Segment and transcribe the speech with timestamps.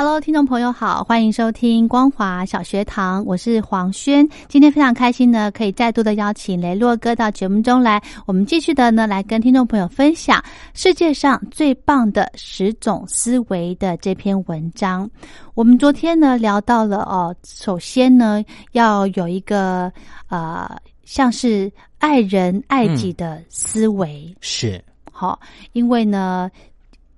[0.00, 4.24] Hello，听众朋友好，欢迎收听光华小学堂，我是黄轩。
[4.46, 10.40] 今天非常开心呢，可以再度的邀请雷洛哥到节目中来，我们继续的呢来跟听众朋友分享
[10.72, 15.10] 世界上最棒的十种思维的这篇文章。
[15.54, 19.92] 我们昨天呢聊到了哦，首先呢要有一个
[20.28, 25.40] 呃，像是爱人爱己的思维是好，
[25.72, 26.48] 因为呢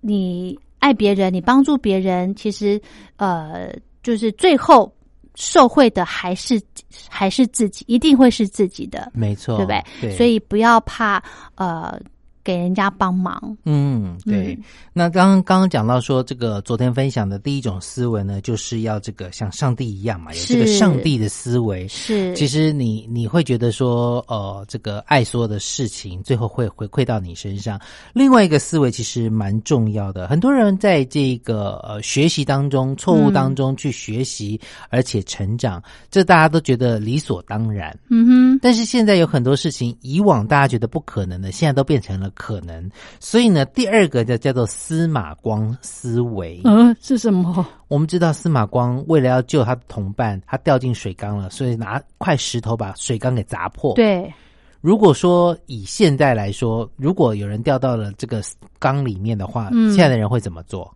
[0.00, 0.58] 你。
[0.80, 2.80] 爱别人，你帮助别人，其实，
[3.16, 4.92] 呃，就是最后
[5.36, 6.60] 受惠的还是
[7.08, 10.16] 还是自己，一定会是自己的，没错，对不对？
[10.16, 11.22] 所以不要怕，
[11.54, 12.00] 呃。
[12.42, 14.58] 给人家帮忙，嗯，对。
[14.92, 21.86] 那刚刚刚刚讲到说，这个昨天分享的第一种思维呢，就是要这个像上帝一样嘛，有这个上帝的思维。
[21.86, 27.78] 是，其实你你会觉得说，呃，这个爱所有的事情，最后会回馈到你身上。
[28.14, 37.94] 另外一个思维其实蛮重要的，很多人在这个呃学习当中、错误当中去学习，而且成长，这大家都觉得理所当然。
[38.08, 38.58] 嗯哼。
[38.62, 42.29] 但是现在有很多事情，以往大家觉得不可能的，现在都变成了。
[42.34, 46.60] 可能，所以呢，第二个叫叫做司马光思维。
[46.64, 47.66] 嗯，是什么？
[47.88, 53.94] 我们知道司马光为了要救他的同伴，他掉进水缸了，所以拿块石头把水缸给砸破。
[53.94, 54.32] 对，
[54.80, 58.42] 如果说以现在来说，如果有人掉到了这个
[58.78, 60.94] 缸里面的话，现在的人会怎么做？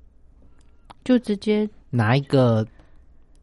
[1.05, 2.67] 就直接拿一个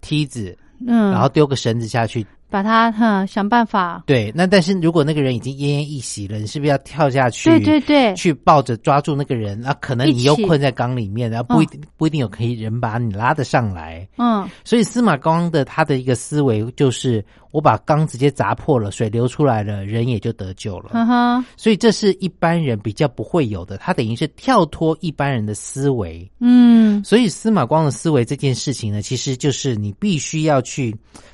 [0.01, 2.25] 梯子，嗯，然后丢个绳子下去。
[2.51, 7.49] 把他哈想办法对，那但是如果那个人已经奄奄一息了，你是不是要跳下去？
[7.49, 14.05] 对对对，去抱着抓住那个人，那可能你又困在缸里面，然后不一定不一定有可以人把你拉得上来。
[14.17, 20.89] 嗯，所以司马光的他的一个思维就是，我把缸直接砸破了，水流出来了，人也就得救了。
[20.91, 26.29] 嗯哼，所以这是一般人比较不会有的，他等于是跳脱一般人的思维。
[26.41, 30.93] 嗯，所以司马光的思维这件事情呢，其实就是你必须要去。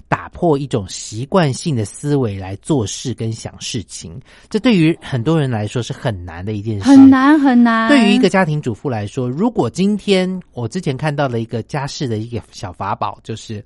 [0.09, 4.19] 打破一种习惯性的思维来做事跟想事情，
[4.50, 6.85] 这对于很多人来说是很难的一件事。
[6.85, 7.90] 很难很难。
[7.90, 13.63] 对于一个家庭主妇来说，如果今天我之前看到了一个家事的一个小法宝，就是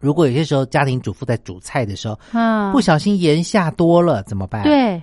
[0.00, 4.62] 如果有些时候家庭主妇在煮菜的时候，嗯，不小心盐下多了怎么办？
[4.64, 5.02] 对，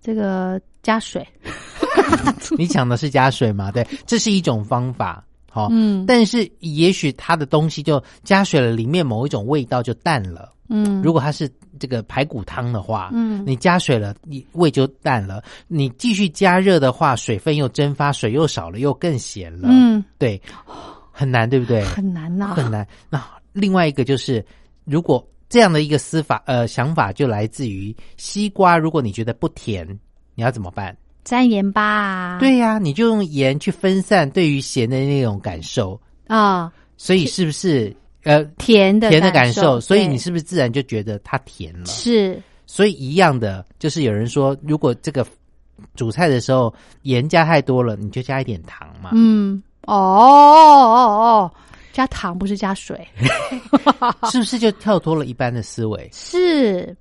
[0.00, 1.26] 这个加水。
[2.56, 3.72] 你讲的是加水吗？
[3.72, 5.25] 对，这是一种方法。
[5.56, 10.52] 哦，嗯，但是也许它的东西就加水了，里面某一种味道就淡了。
[10.68, 15.42] 嗯，如果它是这个排骨汤的话，嗯，你加水了，你味就淡了。
[15.68, 19.68] 你继续加热的话，水分又蒸发，水又少了，又更咸了。
[19.70, 20.40] 嗯，对，
[21.10, 21.82] 很难，对不对？
[21.84, 22.86] 很难呐，很难。
[23.08, 24.44] 那另外一个就是，
[24.84, 28.76] 如果这样的一个思法呃想法，就来自于西瓜。
[28.76, 29.86] 如果你觉得不甜，
[30.34, 30.94] 你要怎么办？
[31.26, 37.92] 沾盐巴啊，对呀，你就用盐去分散对于咸的那种感受啊，所以是不是
[38.22, 39.80] 呃甜的甜的感受？
[39.80, 41.86] 所以你是不是自然就觉得它甜了？
[41.86, 45.26] 是，所以一样的，就是有人说，如果这个
[45.96, 46.72] 煮菜的时候
[47.02, 49.10] 盐加太多了，你就加一点糖嘛。
[49.12, 51.52] 嗯，哦哦哦，
[51.92, 53.04] 加糖不是加水，
[54.30, 56.08] 是不是就跳脱了一般的思维？
[56.12, 56.96] 是，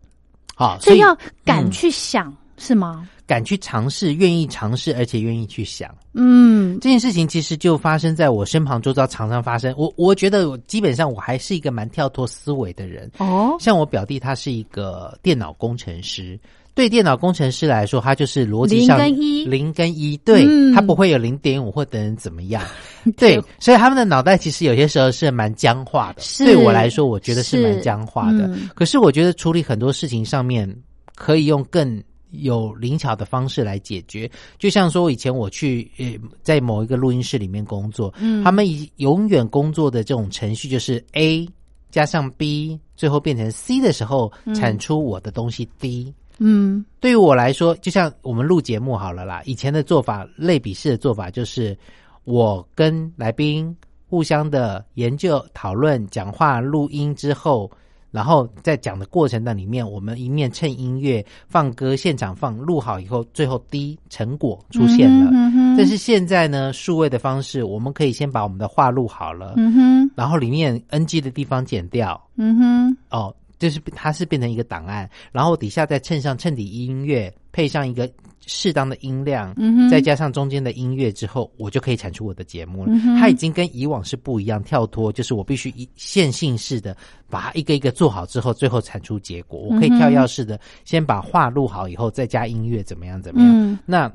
[0.56, 3.08] 好，所以要敢去想，是吗？
[3.28, 5.94] 敢去尝试，愿意尝试，而且愿意去想。
[6.14, 9.74] 嗯，这件事情其实就发生在我身旁，周遭常常发生。
[9.78, 13.10] 我我觉得，基本上我还是一个蛮跳脱思维的人。
[13.18, 16.40] 哦，像我表弟，他是一个电脑工程师。
[16.76, 22.62] 对电脑工程师来说，他就是逻辑上零跟一，零跟一，对他不会有零点五或等怎么样。
[23.16, 26.22] 对，所以他们的脑袋其实有些时候是蛮僵化的。
[26.40, 28.50] 对我来说，我觉得是蛮僵化的。
[28.74, 30.70] 可是我觉得处理很多事情上面
[31.16, 32.04] 可以用更。
[32.42, 41.48] 有灵巧的方式来解决，就像说以前我去呃在某一个录音室里面工作，嗯，他们以永远工作的这种程序就是 A
[41.92, 46.14] 加上 B，最后变成 C 的时候产出我的东西 D。
[46.38, 51.78] 嗯，对于我来说，就像我们录节目好了啦，以前的做法，类比式的做法就是
[52.24, 53.76] 我跟来宾
[54.08, 57.72] 互相的研究、讨论、讲话、录音之后。
[58.16, 65.30] 然后在讲的过程的里面，我们一面趁音乐放歌，现场放录好以后，最后滴成果出现了。
[65.78, 69.54] 但是现在呢，数位的方式，我们可以先把我们的话录好了，
[70.16, 72.20] 然后里面 NG 的地方剪掉。
[72.38, 78.10] 嗯哼，哦，就是它是变成一个档案，然后底下再衬上衬底音乐，配上一个。
[78.48, 79.56] 适当的音量，
[79.90, 82.92] 再加上中间的音乐之后，我就可以产出我的节目了。
[83.20, 86.96] 它已经跟以往是不一样，跳脱就是我必须一线性式的
[87.30, 89.60] 把它一个一个做好之后，最后产出结果。
[89.60, 93.22] 我可以跳跃式的先把话录好以后，再加音乐，怎么样？
[93.22, 93.80] 怎么样？
[93.86, 94.12] 那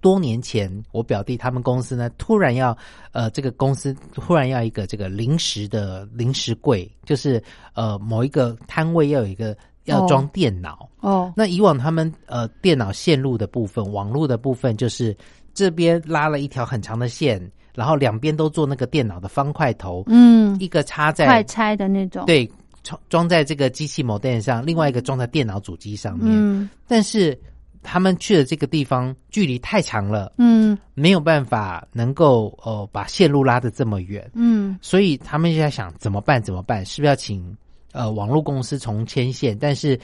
[0.00, 2.76] 多年前，我表弟他们公司呢，突然要
[3.12, 7.42] 呃，这个公司突然要一个这个临时的临时柜，就是
[7.74, 9.56] 呃某一个摊位要有一个。
[9.84, 15.16] 要装电脑哦，那以往他们呃电脑线路的部分，网络的部分就是
[15.52, 17.40] 这边拉了一条很长的线，
[17.74, 22.48] 然后两边都做那个电脑的方块头，嗯，一个插在快拆的那种，对，
[22.82, 26.28] 装装在这个机器某电上，另外一个装在电脑主机上面。
[26.30, 27.36] 嗯，但是
[27.82, 36.40] 他们去的这个地方距离太长了，嗯，没有办法能够呃把线路拉的这么远，嗯，所以他们就在想怎么办？
[36.40, 36.86] 怎么办？
[36.86, 37.56] 是不是要请？
[37.92, 39.98] 呃，网络公司重牵线，但是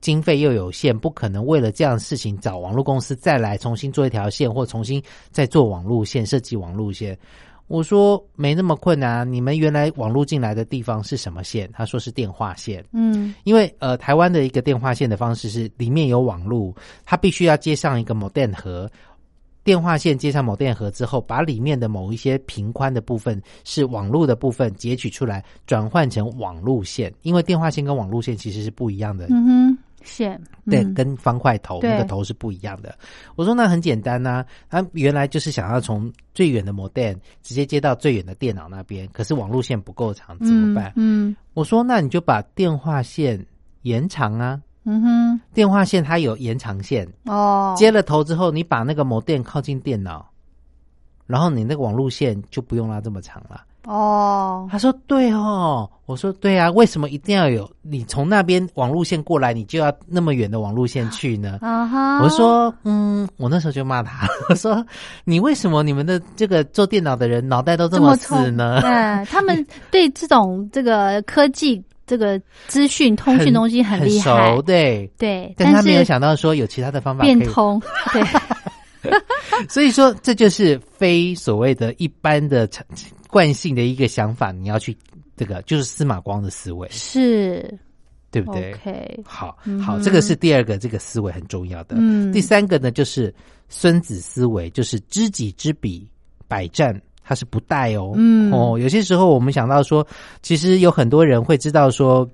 [0.00, 7.16] 经费又有限，不可能为了这样的事情找网络公司再来重新做一条线，或重新再做网路线设计网路线。
[7.68, 11.70] 我说没那么困难，你们原来网络进来的地方是什么线？
[11.72, 12.84] 他说是电话线。
[12.92, 16.74] 嗯，因为呃，台湾的一个电话线的方式是里面有网路，
[17.04, 18.90] 它必须要接上一个 modem 盒。
[19.64, 27.12] 电话线接上某电盒之后，把里面的某一些频宽的部分是网络的部分截取出来，转换成网路线。
[27.22, 29.26] 因为电话线跟网路线其实是不一样的。
[29.30, 32.98] 嗯哼，线对，跟方块头那个头是不一样的。
[33.36, 40.92] 我说那很简单呐，他原来就是想要从最远的某电直接接到最远的电脑那边，可是网路线不够长，怎么办？
[40.96, 43.46] 嗯，我说那你就把电话线
[43.82, 44.60] 延长啊。
[44.84, 50.28] 嗯哼，电话线它有延长线哦，接了头之后，你把那个某电靠近电脑，
[51.26, 54.68] 然后你那个网路线就不用拉这么长了哦。
[54.70, 61.58] 他说对哦，我说对啊，为什么一定要有你从那边网路线过来，你就要那么远的网路线去呢？
[61.60, 64.84] 啊哈，我说嗯，我那时候就骂他， 我说
[65.24, 68.80] 你为什么你们的这个做电脑的人脑袋都这么死呢？
[68.80, 71.80] 对，他们对这种这个科技。
[72.12, 72.38] 这个
[72.68, 75.10] 资讯通讯东西很厉害，对。
[75.16, 77.80] 对，但他没有想到说有其他的方法变通，
[78.12, 78.22] 对，
[79.66, 82.68] 所以说这就是非所谓的一般的
[83.28, 84.94] 惯性的一个想法，你要去
[85.38, 87.78] 这个就是司马光的思维，是。
[88.30, 91.96] 对不对？OK，好好，这个是第二个，这个思维很重要的。
[91.98, 93.34] 嗯，第三个呢，就是
[93.68, 96.08] 孙子思维，就是知己知彼，
[96.48, 96.98] 百战。
[97.24, 98.52] 它是不带哦，嗯。
[98.52, 100.06] 哦，有些时候我们想到说，
[100.42, 102.28] 其实有很多人会知道说，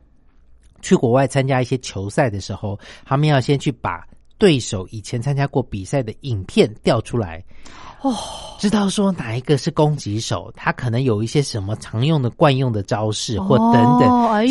[0.83, 4.07] 去国外参加一些球赛的时候，他们要先去把
[4.39, 7.45] 对手以前参加过比赛的影片调出来，
[8.03, 8.15] 哦，
[8.61, 14.09] 知道说哪一个是攻击手，他可能有一些什么常用的惯用的招式或等等，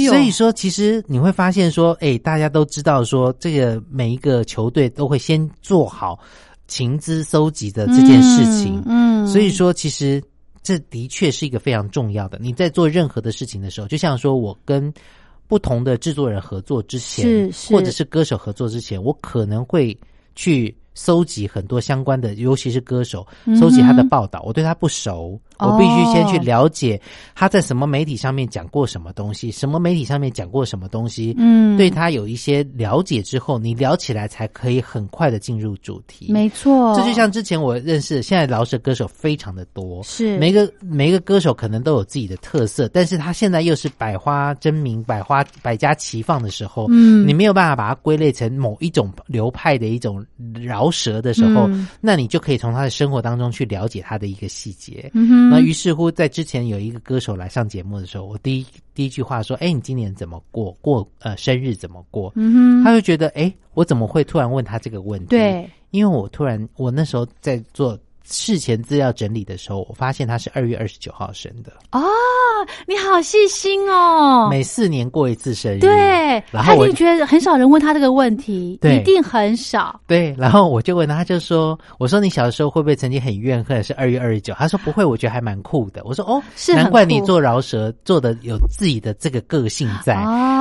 [0.07, 6.19] 所以说其实你会发现说，哎，大家都知道说，这个每一个球队都会先做好。
[6.67, 10.21] 情资搜集的这件事情，嗯，所以说其实
[10.61, 12.37] 这的确是一个非常重要的。
[12.41, 14.93] 你在做任何的事情的时候，就像说我跟
[15.47, 19.97] 不同的制作人合作之前，或者是歌手合作之前，我可能会
[20.35, 20.75] 去。
[20.99, 23.23] 搜集很多相关的，尤其是歌手，
[23.59, 24.41] 搜集他的报道。
[24.43, 26.99] 我对他不熟，我必须先去了解
[27.33, 31.33] 他在什么媒体上面讲过什么东西，什么媒体上面讲过什么东西。
[31.37, 36.31] 嗯，对他有一些了解之后，你聊起来才可以很快的进入主题。
[36.31, 50.91] 没错，这就像之前我认识，现在饶舌歌手非常的多，是每个每个歌手可能都有自己的特色，但是他现在又是百花争鸣、百花百家齐放的时候，嗯，你没有办法把它归类成某一种流派的一种饶。
[50.97, 51.69] 舌的时候，
[52.01, 55.11] 那你就可以从他的生活当中去了解他的一个细节。
[55.49, 60.71] 那于是乎，在之前有一个歌手来上节目的时候，我第一第一句话说：“哎，你今年怎么过？
[60.81, 62.33] 过呃生日怎么过？”
[62.83, 67.97] 他就觉得：“哎，我怎么会突然问他这个问题？”对，因为我突然我那时候在做
[68.29, 71.71] 事前资料整理的时候，我发现他是二月二十九号生的。
[71.91, 72.01] 哦，
[72.85, 74.47] 你好细心哦！
[74.49, 76.43] 每四年过一次生日，对。
[76.51, 79.99] 然后我就觉得很少人问他这个问题，对，一定很少。
[80.05, 90.15] 对，然后我就问他，他就说：“我说你小的时候会不会曾经很怨恨是二月二十九？”他说：“不会，我觉得还蛮酷的。”我说：“哦，是难怪你做饶舌做的有自己的这个个性在。”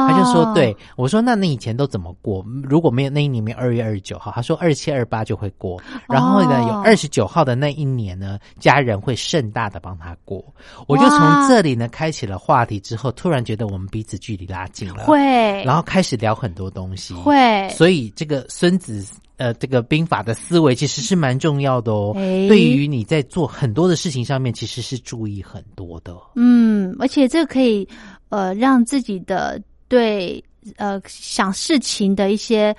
[0.06, 2.44] 他就说：“对。”我说：“那你以前都怎么过？
[2.62, 5.80] 如果没有那一年没有二月二十九号，他说二七二八就会过。
[6.08, 10.44] 然后呢，有二十九号的那一年呢，家人会盛大的帮他过。
[10.86, 15.18] 我就从这里呢开启了话题，之后突然觉得我们彼此距离拉近了，会，
[15.64, 17.68] 然后开始聊很多东西，会。
[17.70, 19.04] 所以这个孙子
[19.38, 22.12] 呃，这个兵法的思维其实是蛮重要的哦。
[22.14, 26.16] 对于你在做很多的事情上面，其实是注意很多的。
[26.36, 27.86] 嗯，而且这个可以
[28.30, 30.42] 呃让自己的对
[30.76, 32.74] 呃想事情的一些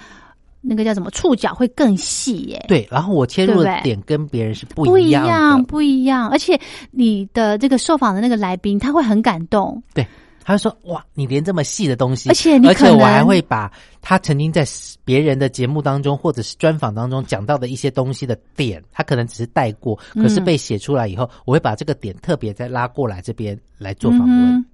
[0.67, 2.65] 那个叫什么触角会更细耶。
[2.67, 5.63] 对，然后我切入的点跟别人是不一样，不一样。
[5.63, 6.59] 不一样而且
[6.91, 9.81] 你的这个受访的那个来宾他会很感动。
[9.93, 10.05] 对。
[10.43, 13.69] 他说：“哇，你连这么细的东西，而且你而且我还会把
[14.01, 14.65] 他曾经在
[15.03, 24.65] 别人的节目当中或者是专访当中讲到的一些东西的点，他可能只是带过，可是被写出来以后，我会把这个点特别再拉过来这边来做访问。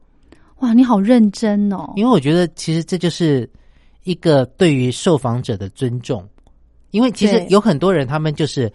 [0.60, 1.92] 哇，你好认真哦！
[1.96, 3.50] 因为我觉得其实这就是
[4.04, 6.28] 一个对于受访者的尊重，
[6.92, 8.72] 因为其实有很多人他们就是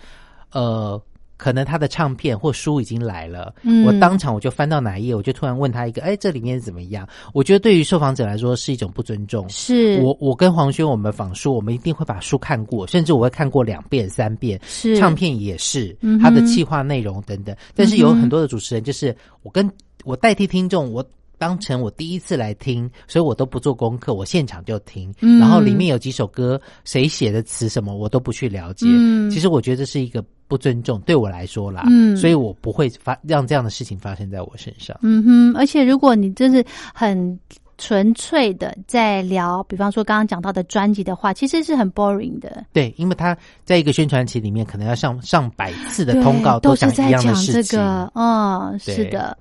[0.52, 1.00] 呃。”
[1.38, 7.08] 可能他的唱片或书已经来了，嗯我当场我就翻到哪一页，我就突然问他一个：哎，这里面怎么样？
[7.32, 9.48] 我觉得对于受访者来说是一种不尊重。
[9.48, 14.60] 是我我跟黄轩我们访书，我们一定会把书看过，甚至我会看过两遍三遍。
[14.64, 17.54] 是唱片也是，他的企划内容等等。
[17.72, 19.70] 但是有很多的主持人，就是我跟
[20.02, 21.08] 我代替听众，我。
[21.38, 25.14] 当成我第一次来听，所以我都不做功课，我现场就听。
[25.40, 28.86] 然后里面有几首歌，谁写的词什么，我都不去了解。
[28.88, 31.84] 嗯其实我觉得这是一个不尊重，对我来说啦。
[31.88, 34.96] 嗯，所以我不会发让这样的事情发生在我身上。
[35.02, 37.38] 嗯哼，而且如果你真是很
[37.76, 42.64] 纯粹的在聊，比方说刚刚讲到的专辑的话，其实是很 boring 的。
[42.72, 48.10] 对，因为他在一个宣传期里面，可能要上上百次的通告，都是在讲这个。
[48.14, 49.36] 嗯，是的。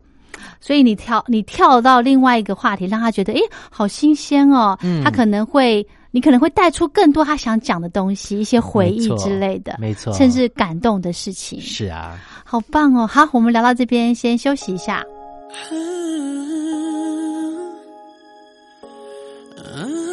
[0.60, 4.78] 所以你跳你跳到另外一个话题，让他觉得诶好新鲜哦。
[4.82, 11.60] 嗯，他可能会你可能会带出更多他想讲的东西，一些回忆之类的，没错，甚至感动的事情。
[11.62, 13.06] 是啊，好棒哦。
[13.08, 15.04] 好，我们聊到这边，先休息一下。
[19.56, 20.07] 带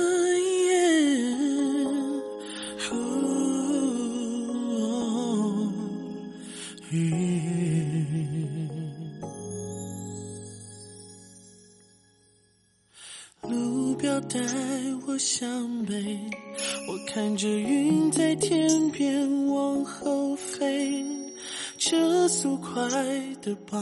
[23.45, 23.79] 的把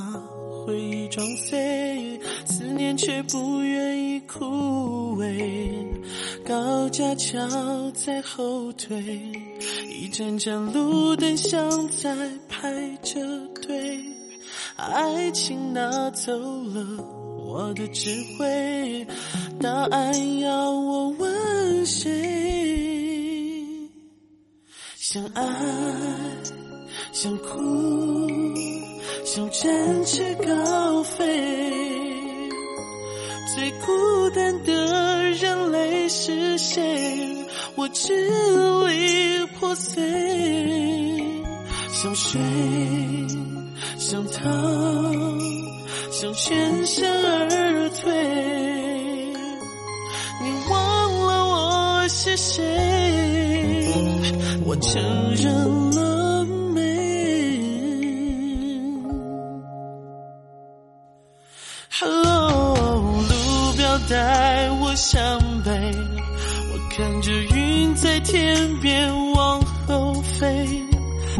[0.67, 5.87] 回忆撞碎，思念却不愿意枯萎。
[6.45, 7.39] 高架桥
[7.93, 9.01] 在后退，
[9.89, 12.13] 一盏盏路灯像在
[12.49, 12.69] 排
[13.05, 13.21] 着
[13.61, 14.01] 队，
[14.77, 17.05] 爱情拿走了。
[17.45, 19.07] 我的智慧，
[19.61, 22.11] 答案要我问谁？
[24.97, 25.45] 想爱，
[27.13, 27.61] 想哭，
[29.35, 31.25] 想展翅高飞。
[33.55, 37.35] 最孤单的人类是谁？
[37.75, 38.13] 我支
[38.89, 40.03] 离破碎，
[41.91, 42.39] 想睡，
[43.97, 44.51] 想逃。
[46.11, 48.13] 想全身而退，
[50.43, 52.63] 你忘了我是谁？
[54.67, 55.03] 我承
[55.37, 55.91] 认
[66.95, 69.59] 看着云在天边往
[69.89, 70.69] 后飞。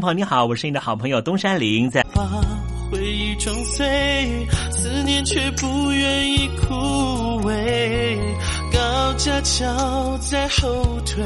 [0.01, 2.23] 朋友你好，我是你的好朋友东山林，在把。
[2.91, 8.19] 回忆撞碎，思念却不愿意枯萎。
[8.73, 11.23] 高架桥在后退，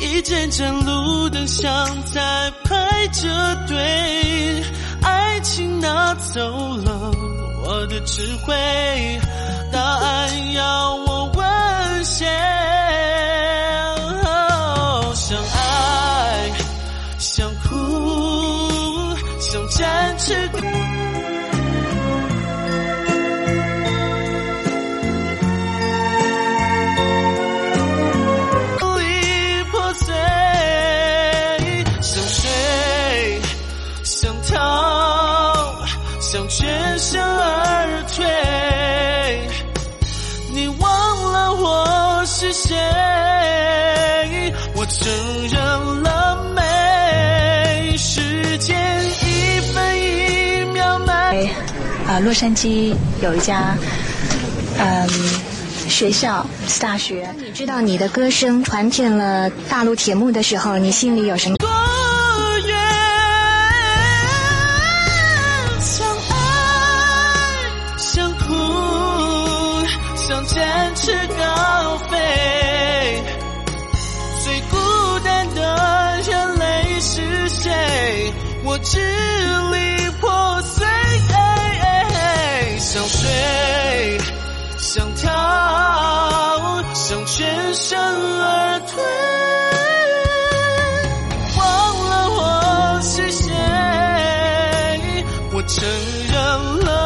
[0.00, 1.70] 一盏盏路灯像
[2.12, 3.28] 在排着
[3.68, 4.62] 队。
[5.00, 6.40] 爱情拿走
[6.78, 7.12] 了
[7.64, 8.52] 我的智慧，
[9.72, 12.26] 答案要我问谁？
[52.28, 53.74] 洛杉矶有一家，
[54.76, 55.08] 嗯，
[55.88, 56.46] 学校
[56.78, 57.26] 大学。
[57.38, 61.56] 你知道你的歌声传遍了大陆铁幕的时候，你心里有什么？
[70.54, 73.22] 展翅高飞，
[74.42, 74.76] 最孤
[75.24, 78.32] 单的人类是谁？
[78.64, 78.98] 我支
[87.38, 89.00] 全身而退，
[91.56, 91.64] 忘
[92.10, 93.54] 了我是谁，
[95.52, 95.88] 我承
[96.32, 96.34] 认
[96.84, 96.98] 了。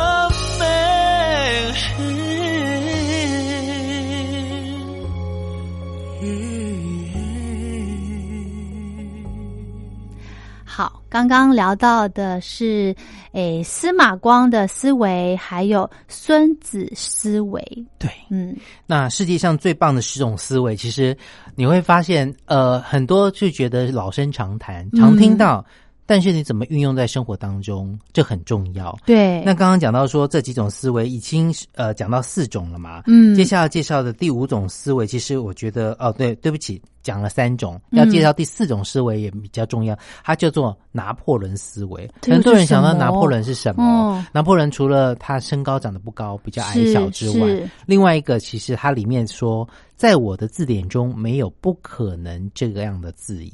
[11.09, 12.97] 刚刚聊到的是，
[13.33, 17.63] 诶，司马光的思维，还有孙子思维。
[17.99, 21.17] 对，嗯，那世界上最棒的十种思维，其实
[21.55, 25.65] 你会发现，呃，很多就觉得老生常谈，常听到。
[26.13, 28.95] 但是你怎么运用在生活当中，这很重要。
[29.07, 33.05] 对，那刚刚讲到说这几种思维已经呃讲到四种了嘛？
[33.07, 42.07] 嗯，接下来介绍的第五种思维，其实我觉得哦，对，对不起，讲了三种，要介绍第四种思维也比较重要，它叫做拿破仑思维。
[42.27, 44.23] 很多人想到拿破仑是什么？
[44.35, 49.67] 拿破仑除了他身高长得不高，比较矮小之外，另外一个其实它里面说，
[49.97, 53.53] 在我的字典中没有不可能这个样的字眼。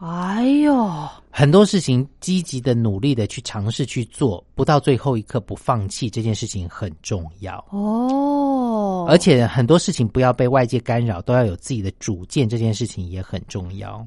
[0.00, 9.04] 哎呦，很多事情积极的努力的去尝试去做，不到最后一刻不放弃，这件事情很重要哦。
[9.06, 14.06] 而且很多事情不要被外界干扰，都要有自己的主见，这件事情也很重要。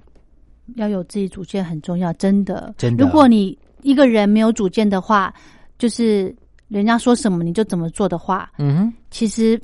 [0.77, 3.05] 要有自己主见很重要，真的，真的。
[3.05, 5.31] 如果你一个人没有主见的话，
[5.77, 6.35] 就是
[6.69, 9.61] 人家说什么你就怎么做的话，嗯，其实。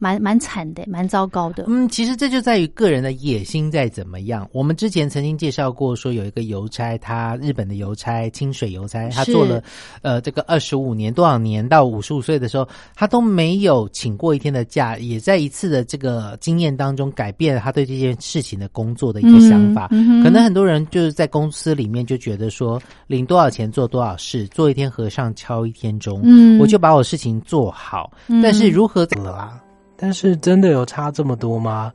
[0.00, 1.66] 蛮蛮惨的，蛮糟糕的。
[1.68, 4.48] 嗯，其实这就在于个人的野心在怎么样。
[4.50, 9.62] 我们之前曾经介绍过，说有一个邮差，他日本的邮差，清水邮差，他做了
[10.00, 19.86] 呃这个二十五年多少年，到五十五岁的时候，他都没有请过一天的假，也在一次的这个经验当中改变了他对这件事情的工作的一个想法。
[20.22, 28.10] 可能很多人就是在公司里面就觉得说，领多少钱做多少事，做一天和尚敲一天钟，嗯，我就把我事情做好。
[28.42, 29.60] 但是如何怎么啦？
[30.00, 31.92] 但是真的有差这么多吗？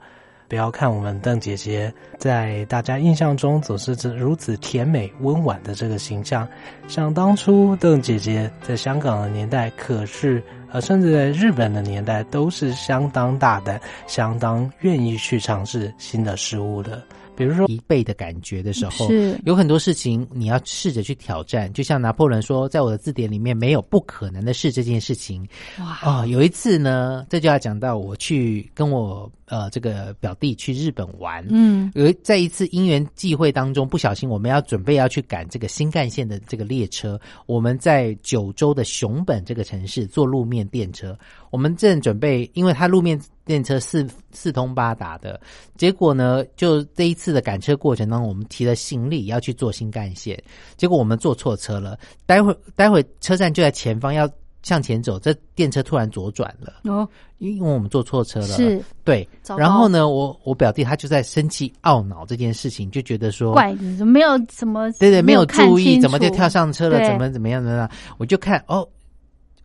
[0.47, 6.47] 不要看我们邓姐姐在大家印象中总是这如此甜美温婉的这个形象，
[6.87, 17.01] 想当初邓姐姐在香港的年代，可是呃，甚至在日本的年代，都是相当大胆、相当愿意去尝试新的事物的。
[17.35, 21.71] 比如说一倍的感觉的时候，是有很多事情你要试着去挑战。
[21.73, 25.47] 就像拿破仑说，在我的字典里面没有不可能的事这件事情。
[25.79, 31.45] 哇哦，有一次呢，这就要讲到我去跟我呃这个表弟去日本玩。
[31.49, 37.19] 嗯，有在一次因缘际会当中，不小心我们要准备要去赶这个新干线的这个列车。
[37.45, 41.17] 我们在九州的熊本这个城市坐路面电车，
[41.49, 43.19] 我们正准备，因为它路面。
[43.45, 45.39] 电车四四通八达的，
[45.77, 50.41] 结果呢，就这一次的赶车过程当中，我们提了行李要去坐新干线，
[50.75, 51.95] 结果我们坐错车了。
[52.25, 54.27] 待会待会车站就在前方，要
[54.63, 58.47] 向前走，这电车突然左转了哦，因为我们坐错车了。
[58.47, 59.29] 是，对。
[59.55, 66.97] 然后呢，我我表弟他就在生气懊恼这件事情，就觉得说怪你没有怎么对对没有注意，怎么就跳上车了？
[67.05, 67.87] 怎么怎么样的呢？
[68.17, 68.89] 我就看哦，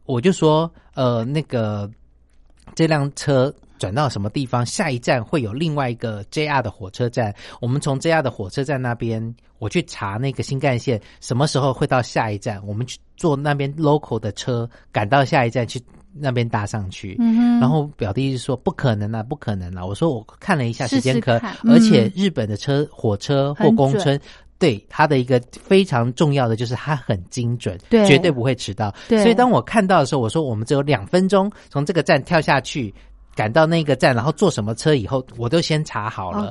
[0.05, 1.91] 我就说呃那个
[2.75, 3.51] 这辆车。
[3.81, 4.65] 转到什么地方？
[4.65, 7.35] 下一站会有另外一个 JR 的火车站。
[7.61, 12.61] 我们从 JR 的火车站那边，我去查那个新干线什么时候会到下一站。
[12.67, 15.81] 我们去坐那边 local 的车，赶到下一站去
[16.13, 17.17] 那边搭上去。
[17.19, 24.19] 嗯然后表弟就说：“不可能啊，不可能啊！”我说：“我看了一下时间可，而且日本的车、火车或公车，
[24.59, 28.95] 对它的一个非常重要的就是它很精准，对，绝对不会迟到。
[29.09, 32.95] 所以当我看到的时候，我说：我们只有两分钟从这个站跳下去。”
[33.35, 36.51] 赶到那个站，然后坐什么车以后，我都先查好了。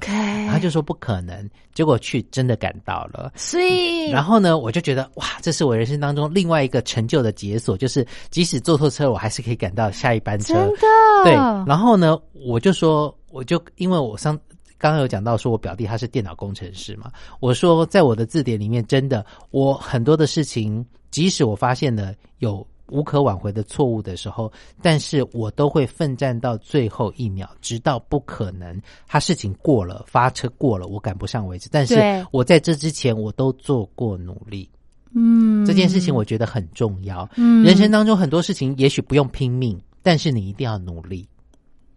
[0.50, 3.32] 他就说不可能，结果去真的赶到了。
[3.36, 10.54] 所以，然后呢，我就觉得哇，这是我人生当中另外一个成就的解锁，就是即使坐错车，我还是可以赶到下一班车。
[10.54, 10.82] 真的。
[11.26, 11.34] 对。
[11.68, 14.36] 然后呢，我就说，我就因为我上
[14.78, 22.66] 刚刚有讲到，说我表弟他是电脑工程师嘛，我说在我的字典里面，真的，我很多的事情，即使我发现了有。
[22.92, 31.70] 无可挽回的错误的时候，但是我都会奋战到最后一秒，直到不可能，他事情过了，发车过了，我赶不上为止。
[31.72, 31.96] 但是
[32.32, 34.70] 我在这之前，我都做过努力。
[35.14, 37.28] 嗯，这件事情我觉得很重要。
[37.36, 41.28] 嗯，人生当中很多事情也许不用拼命，但是你一定要努力。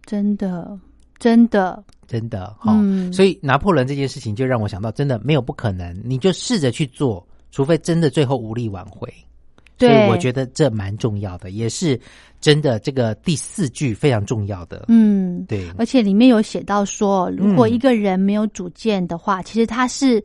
[0.05, 0.75] 真的，
[1.19, 2.75] 真的，真的哈。
[3.13, 9.07] 所以拿破仑这件事情就让我想到，真的没有不可能，你就试着去做，除非真的最后无力挽回。
[9.77, 11.99] 所以我觉得这蛮重要的，也是
[12.39, 12.79] 真的。
[12.79, 15.69] 这个第四句非常重要的，嗯，对。
[15.77, 20.23] 而且里面有写到说，如果一个人没有主见的话，其实他是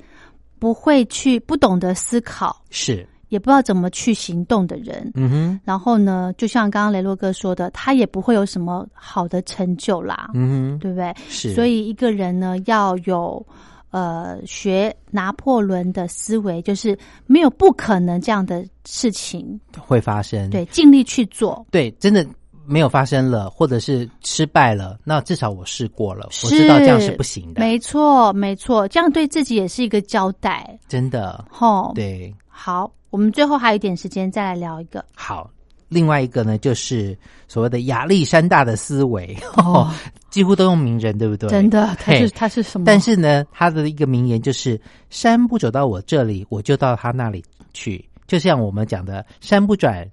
[0.59, 5.11] 不会去不懂得思考，是也不知道怎么去行动的人。
[5.15, 5.61] 嗯哼。
[5.65, 10.31] 然后呢，就像刚刚雷洛哥说的，他也不会有什么好的成就啦。
[10.35, 11.15] 嗯哼，对不对？
[11.29, 11.55] 是。
[11.55, 13.45] 所以一个人呢，要有。
[13.91, 16.97] 呃，学拿破仑的思维，就是
[17.27, 20.51] 没有不可能这样的事情会发生。
[20.51, 21.67] 对，尽力去做。
[21.71, 22.27] 对，真的
[22.67, 27.61] 没有发生了，或者是失败了，那至少我试过了，我知道这样是不行的。
[27.61, 30.79] 没错，没错，这样对自己也是一个交代。
[30.87, 32.35] 真的，吼，对。
[32.47, 35.05] 好，我们最后还有一点时间，再来聊一个。
[35.15, 35.51] 好。
[35.89, 39.91] 另外一个呢，就是所谓的亚历山大的思维，哦，
[40.31, 41.49] 几乎都用名人，对不对？
[41.49, 42.85] 真的，他是他是什么？
[42.85, 48.05] 但是呢，他的一个名言就是“山不走到我这里，我就到他那里去”。
[48.29, 50.07] 就像我们讲的“山不转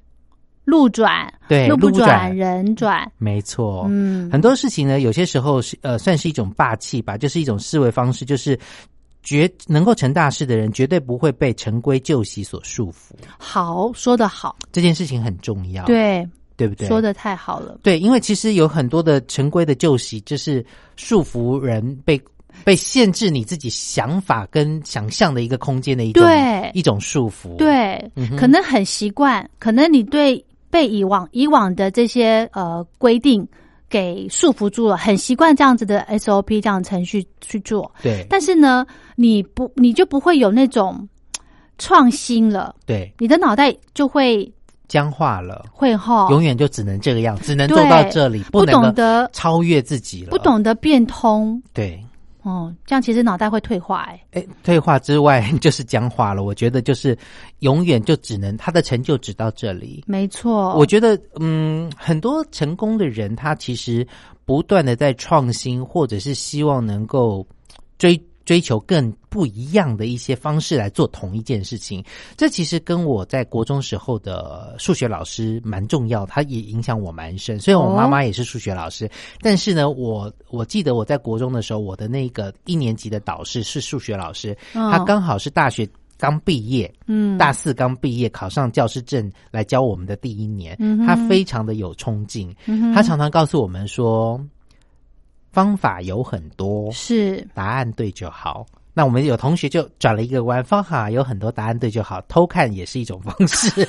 [0.64, 3.86] 路转”，对，路不转人转，没错。
[3.90, 8.58] 嗯，很多事情呢，有些时候是呃，算是一种霸气吧，就是一种思维方式，就是。
[9.26, 13.14] 绝能够成大事的人，绝对不会被陈规旧习所束缚。
[13.38, 16.88] 好，说的好，这件事情很重要，对对不对？
[16.88, 20.64] 说的太好了，对，因为其实有很多的陈规的旧习，就是
[20.96, 22.22] 束缚人被
[22.64, 26.24] 被限制你自己想法跟想象的一个空间的一种
[26.74, 27.56] 一种束缚。
[27.58, 33.46] 对，可能很习惯，可能你对被以往以往的这些呃规定。
[33.90, 37.92] 给束缚住了，很习惯这样子的 SOP 这样程序去做。
[38.02, 41.08] 对，但是呢，你不你就不会有那种
[41.78, 42.76] 创新了。
[42.86, 44.52] 对，你的脑袋就会
[44.88, 51.62] 僵化了，会哈，永远就只能这个样，只能做到这里，不懂得超越自己了，不懂得变通。
[51.74, 52.04] 对。
[52.46, 54.24] 哦，这样其实脑袋会退化哎。
[54.34, 56.44] 哎，退化之外 就是僵化了。
[56.44, 57.18] 我觉得就是
[57.60, 60.04] 永远就只能他的成就只到这里。
[60.06, 64.08] 没错，我觉得嗯，很多成功的人他其实
[64.46, 67.44] 不断的在创新，或者是希望能够
[67.98, 68.16] 追。
[68.46, 72.04] 追求更不一样的一些方式来做同一件事情，
[72.38, 77.60] 这其实跟我在国中时候的数学老师蛮重要，他也影响我蛮深。
[77.60, 79.10] 虽然我妈妈也是数学老师，
[79.42, 92.56] 但是呢，我我记得我在国中的时候，我的那个一年级的导师是数学老师，他刚好是大学刚毕业，嗯，大四刚毕业考上教师证来教我们的第一年，他非常的有冲劲，
[92.94, 94.40] 他常常告诉我们说。
[95.56, 98.66] 方法有很多，是答案对就好。
[98.94, 102.22] 那我们有同学就转了一个弯，方法有很多，答案对就好。
[102.28, 103.88] 偷看也是一种方式，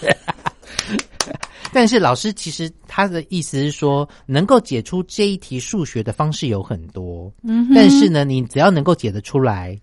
[1.75, 9.77] 但是老师其实他的意思是说，能够解出这一题数学的方式有很多，嗯，但是呢，你只要能够解得出来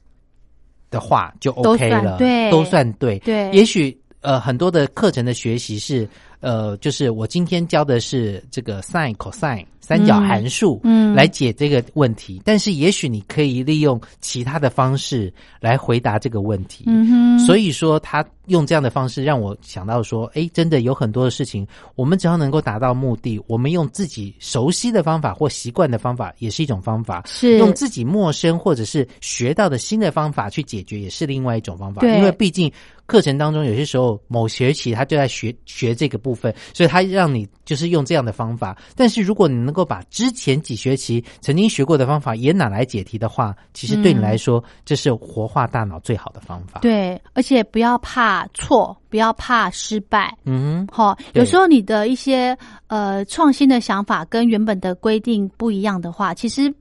[0.89, 3.51] 的话，就 OK 了，对，都算对，对。
[3.51, 6.07] 也许呃，很多的课程的学习是
[6.43, 9.65] 呃，就是我今天教的是这个 sin cosine。
[9.85, 27.57] 三角函数，嗯，来解这个问题，但是也许你可以利用其他的方式来回答这个问题，嗯哼，所以说他用这样的方式让我想到说，哎，真的有很多的事情，我们只要能够达到目的，我们用自己熟悉的方法或习惯的方法也是一种方法，是。
[27.57, 32.71] 用自己陌生或者是学到的新的方法去解决，也是另外一种方法，对，因为毕竟
[33.05, 46.79] 课程当中有些时候某学期他就在学学这个部分，所以他让你就是用这样的方法，但是如果你能能够把之前几学期曾经学过的方法也拿来解题的话，其实对你来说，这是活化大脑最好的方法。
[46.81, 50.37] 对，而且不要怕错，不要怕失败。
[50.45, 56.71] 嗯，好，有时候你的一些呃创新的想法跟原本的规定不一样的话，其实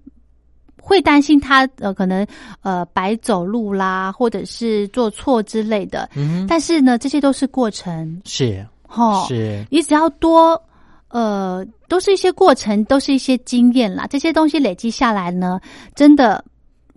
[0.79, 2.27] 会担心他呃可能
[2.61, 6.11] 呃白走路啦，或者是做错之类的。
[6.15, 8.21] 嗯，但是呢，这些都是过程。
[8.27, 10.61] 是，哈，是你只要多。
[11.09, 14.07] 呃，都是一些过程，都是一些经验啦。
[14.09, 15.61] 这些东西累积下来呢，
[15.94, 16.42] 真的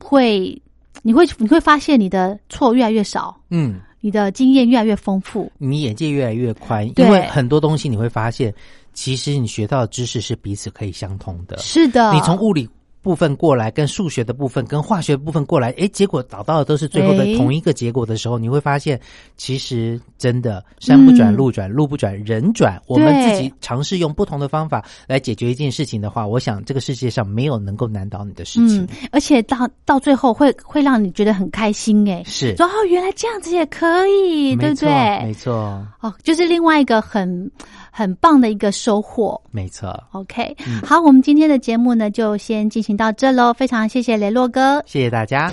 [0.01, 0.58] 会，
[1.01, 6.89] 你会你会发现你的错越来越少，嗯，你的经验越来越丰富，你眼界越来越宽。
[6.95, 8.53] 因为很多东西你会发现，
[8.93, 11.58] 其实你学到的知识是彼此可以相通的。
[11.58, 12.69] 是的，你从物理。
[13.06, 19.00] 部分过来，跟数学的部分，跟化学部分过来，哎，结果找到的都是最后的同一个结果的时候，你会发现，
[19.38, 22.82] 其实真的山不转路转，路不转人转。
[22.88, 28.88] 我们自己尝试用不同的方法来解决一件事情的话，我想这个世界上没有能够难倒你的事情。
[29.12, 34.89] 而且到到最后会会让你觉得很开心，哎，是，说哦，原来这样子也可以，对不对？
[35.22, 37.52] 没错，哦，就是另外一个很。
[37.97, 39.97] 很棒的一个收获，没错。
[40.12, 40.53] OK，
[40.86, 43.53] 好，我们今天的节目呢，就先进行到这喽。
[43.53, 45.49] 非常谢谢雷洛哥，谢谢大家。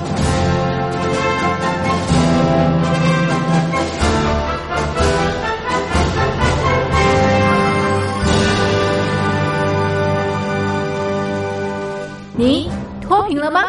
[12.37, 12.69] 你
[13.01, 13.63] 脱贫了吗？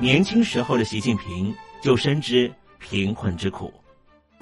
[0.00, 3.70] 年轻时候的习近平就深知贫困之苦。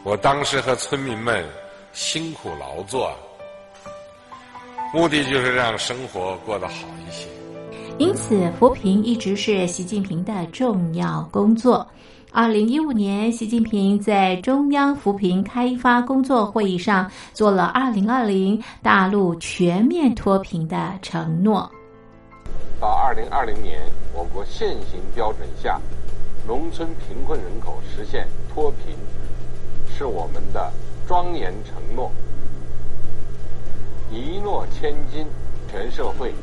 [0.07, 1.45] 我当时和村民们
[1.93, 3.11] 辛苦劳作，
[4.95, 7.27] 目的就是让生活过得好一些。
[7.99, 11.85] 因此，扶贫一直是习近平的重要工作。
[12.31, 21.69] 二零一五年，习近平在中央扶贫开发工作会议上做了二零二零大陆全面脱贫的承诺。
[22.81, 23.83] 到二零二零年，
[24.15, 25.81] 我国现行标准下，
[26.47, 28.95] 农村贫困人口实现脱贫。
[29.97, 30.71] 是我们的
[31.09, 32.13] 庄严承诺，
[34.13, 35.27] 一诺千金，
[35.71, 36.35] 全社会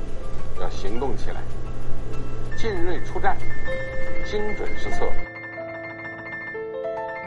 [0.60, 1.44] 要行动起来，
[2.58, 3.38] 进锐出战，
[4.26, 5.06] 精准施策。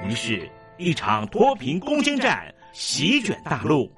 [0.05, 3.89] 于是，一场脱贫攻坚战席卷大陆。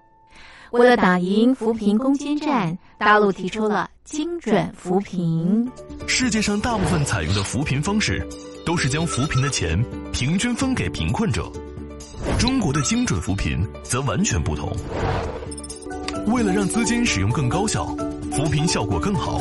[0.72, 5.66] 为了打赢扶贫攻坚战，大陆提出了精准扶贫。
[6.06, 8.22] 世界上大部分采用的扶贫方式，
[8.66, 11.50] 都是将扶贫的钱平均分给贫困者。
[12.38, 14.70] 中国的精准扶贫则完全不同。
[16.26, 17.86] 为了让资金使用更高效，
[18.32, 19.40] 扶贫效果更好，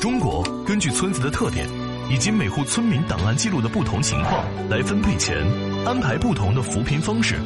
[0.00, 1.68] 中国根据村子的特点
[2.10, 5.36] 以及每户村民档案记录的不同情况来分配钱，
[5.86, 7.36] 安排不同的扶贫方式。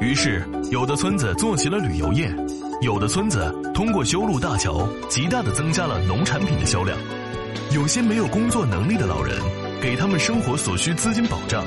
[0.00, 2.34] 于是，有的村子做起了旅游业，
[2.80, 6.98] 有的村子通过修路大桥，极大的增加了农产品的销量。
[7.72, 9.38] 有些没有工作能力的老人，
[9.80, 11.64] 给他们生活所需资金保障。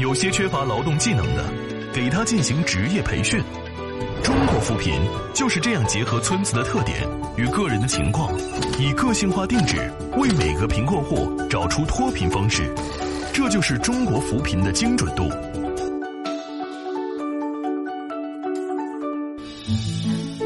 [0.00, 1.44] 有些缺乏劳动技能的，
[1.92, 3.38] 给他进行职业培训。
[4.24, 4.98] 中国扶贫
[5.34, 8.32] 就是这样结合村子的特点与个人的情况，
[8.78, 9.76] 以个性化定制
[10.16, 12.74] 为每个贫困户找出脱贫方式。
[13.30, 15.28] 这就是中国扶贫的精准度。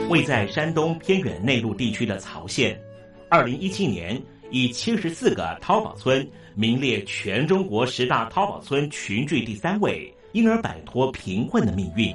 [0.09, 2.77] 位在山东偏远内陆地区的曹县，
[3.31, 6.27] 二零一七年以七十四个淘宝村。
[6.57, 12.15] 名列全中国十大淘宝村群聚第三位，因而摆脱贫困的命运。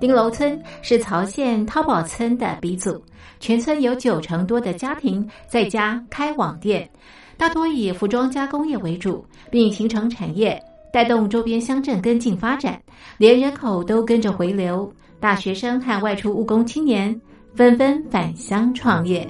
[0.00, 3.00] 丁楼村是曹县淘宝村的鼻祖，
[3.38, 6.90] 全村有九成多的家庭在家开网店，
[7.36, 10.60] 大多以服装加工业为主，并形成产业，
[10.92, 12.82] 带动周边乡镇跟进发展，
[13.16, 17.16] 连人口都跟着回流，大学生和外出务工青年
[17.54, 19.24] 纷纷返乡创业。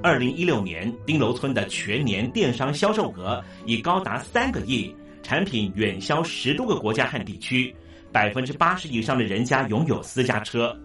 [0.00, 7.74] 二零一六年，丁楼村的全年电商销售额已高达三个亿，产品远销十多个国家和地区，
[8.12, 10.76] 百分之八十以上的人家拥有私家车。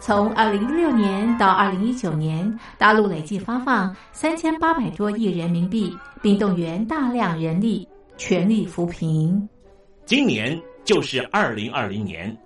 [0.00, 9.48] 从二零一六年到二零一九年，大陆累计发放三千八百多亿人民币，并动员大量人力，全力扶贫。
[10.04, 12.36] 今年就是二零二零年，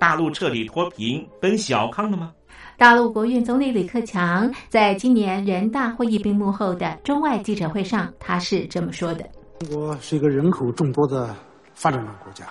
[0.00, 2.32] 大陆彻底脱贫奔小康了吗？
[2.76, 11.34] 大陆国运总理李克强在今年人大会议闭幕后的中外记者会上，他是这么说的：“中国是一个人口众多的
[11.74, 12.46] 发展中国家，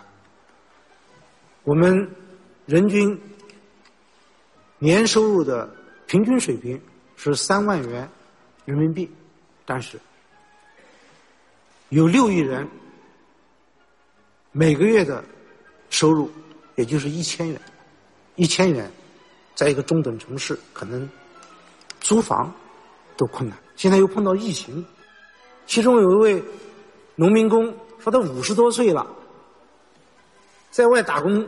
[1.64, 2.10] 我们
[2.66, 3.18] 人均
[4.80, 5.74] 年收入的
[6.08, 6.78] 平均水平
[7.16, 8.10] 是三万元
[8.66, 9.10] 人民币，
[9.66, 9.98] 但是
[11.88, 12.68] 有六亿人
[14.52, 15.24] 每个月的
[15.90, 16.30] 收入
[16.76, 17.62] 也就是一千元，
[18.36, 18.92] 一千元。”
[19.58, 21.10] 在一个中等城市，可能
[22.00, 22.54] 租房
[23.18, 23.58] 都困难。
[23.76, 24.86] 现在又碰到疫情，
[25.66, 26.44] 其中有一位
[27.16, 27.66] 农民工
[27.98, 29.08] 说：“他五十多岁了，
[30.70, 31.48] 在外打工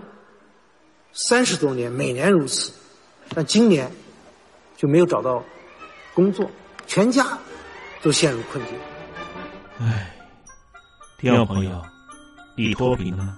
[1.14, 2.72] 三十多年，每年如此，
[3.36, 3.92] 但今年
[4.76, 5.44] 就没有找到
[6.16, 6.50] 工作，
[6.88, 7.38] 全家
[8.02, 8.74] 都陷入困境。”
[9.80, 10.16] 唉，
[11.20, 11.80] 听众朋友，
[12.58, 13.38] 你脱贫了？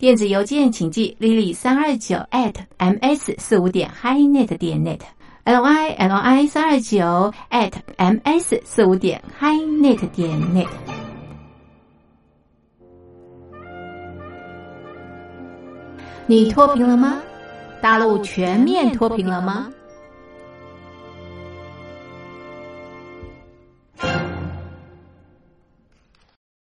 [0.00, 5.00] 电子邮件请寄 lily 三二九 at ms 四五点 highnet 点 net
[5.44, 10.66] l i l i 三二九 at ms 四五点 highnet 点 net。
[16.26, 17.20] 你脱贫了吗？
[17.82, 19.70] 大陆全面脱贫了吗？